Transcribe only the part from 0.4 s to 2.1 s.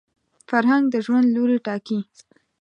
فرهنګ د ژوند لوري ټاکي